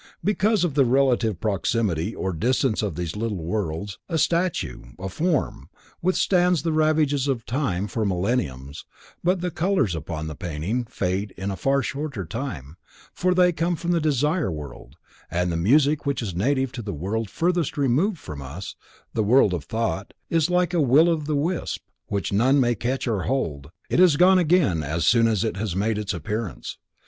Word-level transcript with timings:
Because 0.23 0.63
of 0.63 0.73
the 0.73 0.83
relative 0.83 1.39
proximity 1.39 2.15
or 2.15 2.33
distance 2.33 2.81
of 2.81 2.95
these 2.95 3.15
worlds, 3.15 3.99
a 4.09 4.17
statue, 4.17 4.81
a 4.97 5.09
form, 5.09 5.69
withstands 6.01 6.63
the 6.63 6.71
ravages 6.71 7.27
of 7.27 7.45
time 7.45 7.85
for 7.85 8.03
millenniums, 8.03 8.83
but 9.23 9.41
the 9.41 9.51
colors 9.51 9.93
upon 9.93 10.27
a 10.27 10.33
painting 10.33 10.85
fade 10.85 11.35
in 11.37 11.55
far 11.55 11.83
shorter 11.83 12.25
time, 12.25 12.77
for 13.13 13.35
they 13.35 13.51
come 13.51 13.75
from 13.75 13.91
the 13.91 14.01
Desire 14.01 14.51
World, 14.51 14.95
and 15.29 15.55
music 15.61 16.03
which 16.03 16.23
is 16.23 16.33
native 16.33 16.71
to 16.71 16.81
the 16.81 16.95
World 16.95 17.29
furthest 17.29 17.77
removed 17.77 18.17
from 18.17 18.41
us, 18.41 18.75
the 19.13 19.21
World 19.23 19.53
of 19.53 19.65
Thought, 19.65 20.15
is 20.31 20.49
like 20.49 20.73
a 20.73 20.81
will 20.81 21.09
o 21.09 21.15
the 21.15 21.35
wisp 21.35 21.83
which 22.07 22.33
none 22.33 22.59
may 22.59 22.73
catch 22.73 23.07
or 23.07 23.25
hold, 23.25 23.69
it 23.87 23.99
is 23.99 24.17
gone 24.17 24.39
again 24.39 24.81
as 24.81 25.05
soon 25.05 25.27
as 25.27 25.43
it 25.43 25.57
has 25.57 25.75
made 25.75 25.99
its 25.99 26.11
appearance. 26.11 26.79